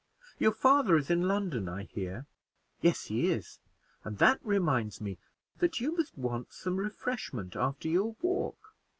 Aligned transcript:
Your 0.39 0.53
father 0.53 0.97
is 0.97 1.11
in 1.11 1.27
London, 1.27 1.69
I 1.69 1.83
hear?" 1.83 2.25
"Yes, 2.81 3.03
he 3.03 3.29
is; 3.29 3.59
and 4.03 4.17
that 4.17 4.39
reminds 4.43 4.99
me 4.99 5.19
that 5.59 5.79
you 5.79 5.95
must 5.95 6.17
want 6.17 6.53
some 6.53 6.77
refreshment 6.77 7.55
after 7.55 7.87
your 7.87 8.15
walk. 8.19 8.73